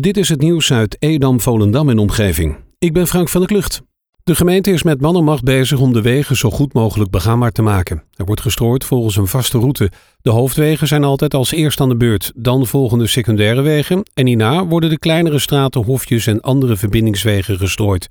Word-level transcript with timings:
Dit 0.00 0.16
is 0.16 0.28
het 0.28 0.40
nieuws 0.40 0.72
uit 0.72 0.96
Edam, 0.98 1.40
Volendam 1.40 1.88
en 1.88 1.98
omgeving. 1.98 2.56
Ik 2.78 2.92
ben 2.92 3.06
Frank 3.06 3.28
van 3.28 3.40
der 3.40 3.50
Klucht. 3.50 3.82
De 4.24 4.34
gemeente 4.34 4.70
is 4.70 4.82
met 4.82 5.00
man 5.00 5.16
en 5.16 5.24
macht 5.24 5.44
bezig 5.44 5.78
om 5.78 5.92
de 5.92 6.02
wegen 6.02 6.36
zo 6.36 6.50
goed 6.50 6.72
mogelijk 6.72 7.10
begaanbaar 7.10 7.50
te 7.50 7.62
maken. 7.62 8.02
Er 8.14 8.24
wordt 8.24 8.40
gestrooid 8.40 8.84
volgens 8.84 9.16
een 9.16 9.26
vaste 9.26 9.58
route. 9.58 9.90
De 10.22 10.30
hoofdwegen 10.30 10.86
zijn 10.86 11.04
altijd 11.04 11.34
als 11.34 11.52
eerst 11.52 11.80
aan 11.80 11.88
de 11.88 11.96
beurt, 11.96 12.32
dan 12.36 12.66
volgen 12.66 12.98
de 12.98 13.06
secundaire 13.06 13.60
wegen 13.60 14.02
en 14.14 14.26
hierna 14.26 14.66
worden 14.66 14.90
de 14.90 14.98
kleinere 14.98 15.38
straten, 15.38 15.84
hofjes 15.84 16.26
en 16.26 16.40
andere 16.40 16.76
verbindingswegen 16.76 17.58
gestrooid. 17.58 18.08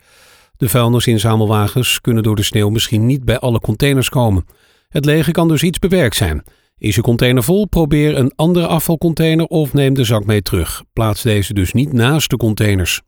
De 0.57 0.70
vuilnisinzamelwagens 0.70 2.02
kunnen 2.02 2.23
door 2.23 2.36
de 2.36 2.43
sneeuw 2.43 2.70
misschien 2.70 3.05
niet 3.05 3.25
bij 3.25 3.39
alle 3.39 3.59
containers 3.59 4.09
komen. 4.09 4.45
Het 4.89 5.05
lege 5.05 5.32
kan 5.32 5.48
dus 5.48 5.63
iets 5.63 5.79
beperkt 5.79 6.16
zijn. 6.16 6.43
Is 6.82 6.95
je 6.95 7.02
container 7.02 7.43
vol, 7.43 7.68
probeer 7.68 8.18
een 8.18 8.32
andere 8.36 8.68
afvalcontainer 8.68 9.45
of 9.45 9.73
neem 9.73 9.93
de 9.93 10.04
zak 10.04 10.25
mee 10.25 10.41
terug. 10.41 10.84
Plaats 10.93 11.21
deze 11.21 11.54
dus 11.54 11.73
niet 11.73 11.93
naast 11.93 12.30
de 12.30 12.38
containers. 12.38 13.02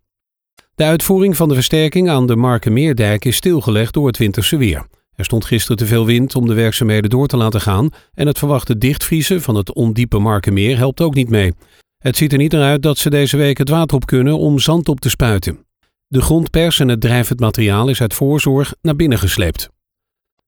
De 0.76 0.84
uitvoering 0.84 1.36
van 1.36 1.48
de 1.48 1.54
versterking 1.54 2.10
aan 2.10 2.28
de 2.28 2.36
Markenmeerdijk 2.36 3.26
is 3.26 3.36
stilgelegd 3.36 3.94
door 3.94 4.08
het 4.08 4.18
winterse 4.18 4.58
weer. 4.58 4.86
Er 5.16 5.26
stond 5.26 5.46
gisteren 5.46 5.78
te 5.78 5.86
veel 5.86 6.06
wind 6.06 6.36
om 6.36 6.48
de 6.48 6.54
werkzaamheden 6.54 7.10
door 7.10 7.28
te 7.28 7.38
laten 7.38 7.62
gaan 7.62 7.90
en 8.14 8.28
het 8.28 8.38
verwachte 8.38 8.78
dichtvriezen 8.78 9.42
van 9.42 9.56
het 9.56 9.74
ondiepe 9.74 10.20
Markenmeer 10.20 10.78
helpt 10.78 11.02
ook 11.02 11.14
niet 11.14 11.30
mee. 11.30 11.54
Het 11.98 12.18
ziet 12.18 12.32
er 12.32 12.38
niet 12.38 12.52
naar 12.52 12.64
uit 12.70 12.82
dat 12.82 12.98
ze 12.98 13.10
deze 13.10 13.38
week 13.38 13.58
het 13.58 13.70
water 13.70 13.96
op 13.96 14.06
kunnen 14.06 14.38
om 14.38 14.60
zand 14.60 14.90
op 14.90 15.00
te 15.00 15.10
spuiten. 15.10 15.66
De 16.08 16.22
grondpers 16.22 16.80
en 16.80 16.88
het 16.88 17.02
drijvend 17.02 17.40
materiaal 17.40 17.90
is 17.90 18.02
uit 18.02 18.14
voorzorg 18.14 18.74
naar 18.82 18.96
binnen 18.96 19.18
gesleept. 19.18 19.73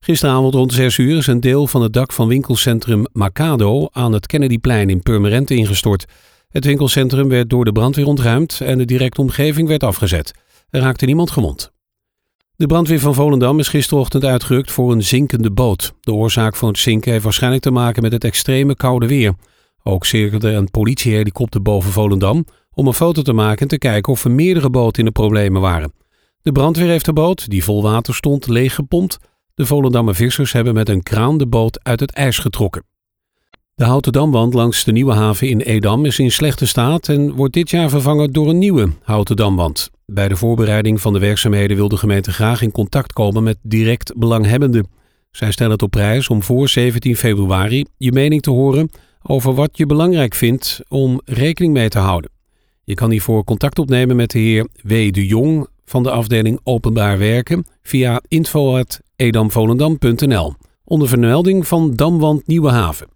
Gisteravond 0.06 0.54
rond 0.54 0.72
6 0.72 0.98
uur 0.98 1.16
is 1.16 1.26
een 1.26 1.40
deel 1.40 1.66
van 1.66 1.82
het 1.82 1.92
dak 1.92 2.12
van 2.12 2.28
winkelcentrum 2.28 3.04
Macado 3.12 3.88
aan 3.92 4.12
het 4.12 4.26
Kennedyplein 4.26 4.90
in 4.90 5.02
Purmerend 5.02 5.50
ingestort. 5.50 6.04
Het 6.48 6.64
winkelcentrum 6.64 7.28
werd 7.28 7.50
door 7.50 7.64
de 7.64 7.72
brandweer 7.72 8.06
ontruimd 8.06 8.60
en 8.60 8.78
de 8.78 8.84
directe 8.84 9.20
omgeving 9.20 9.68
werd 9.68 9.82
afgezet. 9.82 10.34
Er 10.70 10.80
raakte 10.80 11.06
niemand 11.06 11.30
gewond. 11.30 11.72
De 12.56 12.66
brandweer 12.66 13.00
van 13.00 13.14
Volendam 13.14 13.58
is 13.58 13.68
gisterochtend 13.68 14.24
uitgerukt 14.24 14.70
voor 14.70 14.92
een 14.92 15.02
zinkende 15.02 15.50
boot. 15.50 15.92
De 16.00 16.12
oorzaak 16.12 16.56
van 16.56 16.68
het 16.68 16.78
zinken 16.78 17.12
heeft 17.12 17.24
waarschijnlijk 17.24 17.62
te 17.62 17.70
maken 17.70 18.02
met 18.02 18.12
het 18.12 18.24
extreme 18.24 18.74
koude 18.74 19.06
weer. 19.06 19.34
Ook 19.82 20.06
cirkelde 20.06 20.50
een 20.50 20.70
politiehelikopter 20.70 21.62
boven 21.62 21.92
Volendam 21.92 22.44
om 22.74 22.86
een 22.86 22.94
foto 22.94 23.22
te 23.22 23.32
maken 23.32 23.60
en 23.60 23.68
te 23.68 23.78
kijken 23.78 24.12
of 24.12 24.24
er 24.24 24.30
meerdere 24.30 24.70
boten 24.70 24.98
in 24.98 25.04
de 25.04 25.20
problemen 25.20 25.60
waren. 25.60 25.92
De 26.42 26.52
brandweer 26.52 26.88
heeft 26.88 27.04
de 27.04 27.12
boot, 27.12 27.50
die 27.50 27.64
vol 27.64 27.82
water 27.82 28.14
stond, 28.14 28.46
leeggepompt 28.46 29.18
de 29.56 29.66
Volendammer 29.66 30.14
vissers 30.14 30.52
hebben 30.52 30.74
met 30.74 30.88
een 30.88 31.02
kraan 31.02 31.38
de 31.38 31.46
boot 31.46 31.84
uit 31.84 32.00
het 32.00 32.10
ijs 32.10 32.38
getrokken. 32.38 32.84
De 33.74 33.84
houten 33.84 34.12
damwand 34.12 34.54
langs 34.54 34.84
de 34.84 34.92
nieuwe 34.92 35.12
haven 35.12 35.48
in 35.48 35.60
Edam 35.60 36.04
is 36.04 36.18
in 36.18 36.30
slechte 36.30 36.66
staat 36.66 37.08
en 37.08 37.32
wordt 37.32 37.54
dit 37.54 37.70
jaar 37.70 37.88
vervangen 37.88 38.32
door 38.32 38.48
een 38.48 38.58
nieuwe 38.58 38.88
houten 39.02 39.36
damwand. 39.36 39.90
Bij 40.06 40.28
de 40.28 40.36
voorbereiding 40.36 41.00
van 41.00 41.12
de 41.12 41.18
werkzaamheden 41.18 41.76
wil 41.76 41.88
de 41.88 41.96
gemeente 41.96 42.32
graag 42.32 42.62
in 42.62 42.70
contact 42.70 43.12
komen 43.12 43.42
met 43.42 43.56
direct 43.62 44.12
belanghebbenden. 44.16 44.88
Zij 45.30 45.52
stellen 45.52 45.72
het 45.72 45.82
op 45.82 45.90
prijs 45.90 46.28
om 46.28 46.42
voor 46.42 46.68
17 46.68 47.16
februari 47.16 47.84
je 47.96 48.12
mening 48.12 48.42
te 48.42 48.50
horen 48.50 48.90
over 49.22 49.54
wat 49.54 49.70
je 49.72 49.86
belangrijk 49.86 50.34
vindt 50.34 50.80
om 50.88 51.20
rekening 51.24 51.72
mee 51.72 51.88
te 51.88 51.98
houden. 51.98 52.30
Je 52.84 52.94
kan 52.94 53.10
hiervoor 53.10 53.44
contact 53.44 53.78
opnemen 53.78 54.16
met 54.16 54.30
de 54.30 54.38
heer 54.38 54.68
W. 54.82 55.12
de 55.12 55.26
Jong 55.26 55.66
van 55.84 56.02
de 56.02 56.10
afdeling 56.10 56.60
Openbaar 56.62 57.18
Werken 57.18 57.66
via 57.82 58.20
info.edamvolendam.nl 59.16 60.54
onder 60.84 61.08
vermelding 61.08 61.66
van 61.66 61.94
Damwand 61.94 62.46
Nieuwe 62.46 62.70
Haven. 62.70 63.08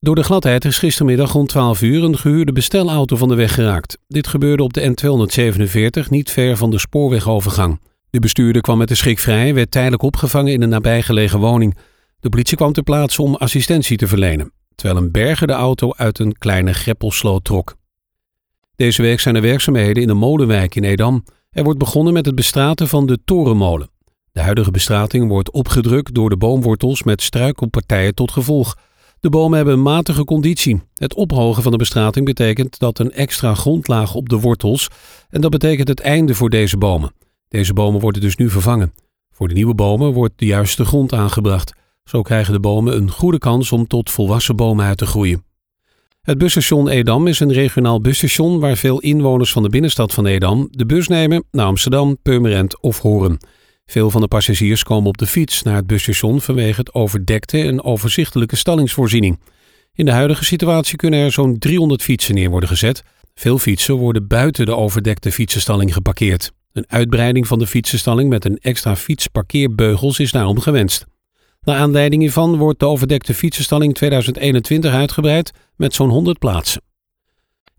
Door 0.00 0.14
de 0.14 0.22
gladheid 0.22 0.64
is 0.64 0.78
gistermiddag 0.78 1.32
rond 1.32 1.48
12 1.48 1.82
uur 1.82 2.02
een 2.02 2.18
gehuurde 2.18 2.52
bestelauto 2.52 3.16
van 3.16 3.28
de 3.28 3.34
weg 3.34 3.54
geraakt. 3.54 3.98
Dit 4.08 4.26
gebeurde 4.26 4.62
op 4.62 4.72
de 4.72 4.94
N247, 6.04 6.08
niet 6.08 6.30
ver 6.30 6.56
van 6.56 6.70
de 6.70 6.78
spoorwegovergang. 6.78 7.80
De 8.10 8.18
bestuurder 8.18 8.62
kwam 8.62 8.78
met 8.78 8.88
de 8.88 8.94
schrik 8.94 9.18
vrij 9.18 9.54
werd 9.54 9.70
tijdelijk 9.70 10.02
opgevangen 10.02 10.52
in 10.52 10.62
een 10.62 10.68
nabijgelegen 10.68 11.38
woning. 11.38 11.76
De 12.20 12.28
politie 12.28 12.56
kwam 12.56 12.72
ter 12.72 12.82
plaatse 12.82 13.22
om 13.22 13.34
assistentie 13.34 13.96
te 13.96 14.08
verlenen, 14.08 14.52
terwijl 14.74 15.00
een 15.00 15.10
berger 15.10 15.46
de 15.46 15.52
auto 15.52 15.92
uit 15.96 16.18
een 16.18 16.38
kleine 16.38 16.72
greppelsloot 16.72 17.44
trok. 17.44 17.76
Deze 18.76 19.02
week 19.02 19.20
zijn 19.20 19.34
er 19.34 19.42
werkzaamheden 19.42 20.02
in 20.02 20.08
de 20.08 20.14
Molenwijk 20.14 20.74
in 20.74 20.84
Edam. 20.84 21.24
Er 21.50 21.64
wordt 21.64 21.78
begonnen 21.78 22.12
met 22.12 22.26
het 22.26 22.34
bestraten 22.34 22.88
van 22.88 23.06
de 23.06 23.18
torenmolen. 23.24 23.90
De 24.32 24.40
huidige 24.40 24.70
bestrating 24.70 25.28
wordt 25.28 25.50
opgedrukt 25.50 26.14
door 26.14 26.30
de 26.30 26.36
boomwortels 26.36 27.02
met 27.02 27.22
struikelpartijen 27.22 28.14
tot 28.14 28.30
gevolg. 28.30 28.76
De 29.20 29.28
bomen 29.28 29.56
hebben 29.56 29.74
een 29.74 29.82
matige 29.82 30.24
conditie. 30.24 30.82
Het 30.94 31.14
ophogen 31.14 31.62
van 31.62 31.72
de 31.72 31.78
bestrating 31.78 32.24
betekent 32.24 32.78
dat 32.78 32.98
een 32.98 33.12
extra 33.12 33.54
grondlaag 33.54 34.14
op 34.14 34.28
de 34.28 34.38
wortels 34.40 34.88
en 35.28 35.40
dat 35.40 35.50
betekent 35.50 35.88
het 35.88 36.00
einde 36.00 36.34
voor 36.34 36.50
deze 36.50 36.76
bomen. 36.76 37.12
Deze 37.48 37.72
bomen 37.72 38.00
worden 38.00 38.20
dus 38.20 38.36
nu 38.36 38.50
vervangen. 38.50 38.92
Voor 39.30 39.48
de 39.48 39.54
nieuwe 39.54 39.74
bomen 39.74 40.12
wordt 40.12 40.34
de 40.36 40.46
juiste 40.46 40.84
grond 40.84 41.12
aangebracht. 41.12 41.72
Zo 42.04 42.22
krijgen 42.22 42.52
de 42.52 42.60
bomen 42.60 42.96
een 42.96 43.10
goede 43.10 43.38
kans 43.38 43.72
om 43.72 43.86
tot 43.86 44.10
volwassen 44.10 44.56
bomen 44.56 44.84
uit 44.84 44.98
te 44.98 45.06
groeien. 45.06 45.44
Het 46.20 46.38
busstation 46.38 46.88
Edam 46.88 47.26
is 47.26 47.40
een 47.40 47.52
regionaal 47.52 48.00
busstation 48.00 48.60
waar 48.60 48.76
veel 48.76 49.00
inwoners 49.00 49.52
van 49.52 49.62
de 49.62 49.68
binnenstad 49.68 50.14
van 50.14 50.26
Edam 50.26 50.68
de 50.70 50.86
bus 50.86 51.08
nemen 51.08 51.44
naar 51.50 51.66
Amsterdam, 51.66 52.18
Purmerend 52.22 52.80
of 52.80 53.00
Horen. 53.00 53.38
Veel 53.90 54.10
van 54.10 54.20
de 54.20 54.28
passagiers 54.28 54.82
komen 54.82 55.08
op 55.08 55.18
de 55.18 55.26
fiets 55.26 55.62
naar 55.62 55.74
het 55.74 55.86
busstation 55.86 56.40
vanwege 56.40 56.80
het 56.80 56.94
overdekte 56.94 57.62
en 57.62 57.82
overzichtelijke 57.82 58.56
stallingsvoorziening. 58.56 59.40
In 59.94 60.04
de 60.04 60.10
huidige 60.10 60.44
situatie 60.44 60.96
kunnen 60.96 61.20
er 61.20 61.32
zo'n 61.32 61.58
300 61.58 62.02
fietsen 62.02 62.34
neer 62.34 62.50
worden 62.50 62.68
gezet. 62.68 63.02
Veel 63.34 63.58
fietsen 63.58 63.94
worden 63.94 64.26
buiten 64.26 64.66
de 64.66 64.76
overdekte 64.76 65.32
fietsenstalling 65.32 65.94
geparkeerd. 65.94 66.52
Een 66.72 66.84
uitbreiding 66.88 67.46
van 67.46 67.58
de 67.58 67.66
fietsenstalling 67.66 68.28
met 68.28 68.44
een 68.44 68.58
extra 68.58 68.96
fietsparkeerbeugels 68.96 70.18
is 70.18 70.32
daarom 70.32 70.60
gewenst. 70.60 71.06
Naar 71.60 71.78
aanleiding 71.78 72.22
hiervan 72.22 72.56
wordt 72.56 72.78
de 72.78 72.86
overdekte 72.86 73.34
fietsenstalling 73.34 73.94
2021 73.94 74.92
uitgebreid 74.92 75.52
met 75.76 75.94
zo'n 75.94 76.10
100 76.10 76.38
plaatsen. 76.38 76.82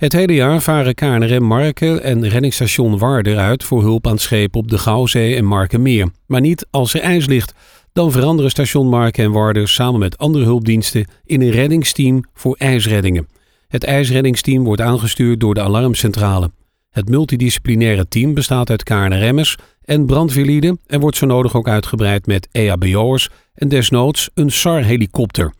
Het 0.01 0.13
hele 0.13 0.33
jaar 0.33 0.61
varen 0.61 0.95
KNRM 0.95 1.43
Marken 1.43 2.03
en 2.03 2.29
reddingstation 2.29 2.97
Warder 2.97 3.37
uit 3.37 3.63
voor 3.63 3.81
hulp 3.81 4.07
aan 4.07 4.17
schepen 4.17 4.59
op 4.59 4.67
de 4.67 4.77
Gouwzee 4.77 5.35
en 5.35 5.45
Markenmeer. 5.45 6.09
Maar 6.27 6.41
niet 6.41 6.67
als 6.69 6.93
er 6.93 7.01
ijs 7.01 7.25
ligt. 7.25 7.53
Dan 7.93 8.11
veranderen 8.11 8.51
station 8.51 8.89
Marken 8.89 9.23
en 9.23 9.31
Warder 9.31 9.67
samen 9.67 9.99
met 9.99 10.17
andere 10.17 10.43
hulpdiensten 10.43 11.05
in 11.25 11.41
een 11.41 11.49
reddingsteam 11.49 12.23
voor 12.33 12.55
ijsreddingen. 12.57 13.27
Het 13.67 13.83
ijsreddingsteam 13.83 14.63
wordt 14.63 14.81
aangestuurd 14.81 15.39
door 15.39 15.53
de 15.53 15.61
alarmcentrale. 15.61 16.51
Het 16.89 17.09
multidisciplinaire 17.09 18.07
team 18.07 18.33
bestaat 18.33 18.69
uit 18.69 18.83
KNRM'ers 18.83 19.57
en 19.81 20.05
brandweerlieden 20.05 20.79
en 20.87 20.99
wordt 20.99 21.17
zo 21.17 21.25
nodig 21.25 21.55
ook 21.55 21.67
uitgebreid 21.67 22.25
met 22.25 22.47
EHBO'ers 22.51 23.29
en 23.53 23.69
desnoods 23.69 24.29
een 24.33 24.51
SAR-helikopter. 24.51 25.53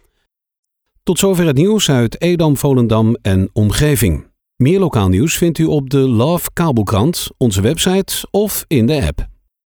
Tot 1.04 1.20
zover 1.20 1.46
het 1.46 1.58
nieuws 1.58 1.90
uit 1.90 2.22
Edam, 2.22 2.58
Volendam 2.58 3.18
en 3.22 3.50
omgeving. 3.54 4.30
Meer 4.62 4.80
lokaal 4.80 5.10
nieuws 5.10 5.38
vindt 5.38 5.58
u 5.58 5.66
op 5.66 5.90
de 5.90 5.98
Love 5.98 6.50
Kabelkrant, 6.54 7.28
onze 7.38 7.62
website 7.62 8.28
of 8.32 8.66
in 8.68 8.86
de 8.86 9.06
app. 9.08 9.31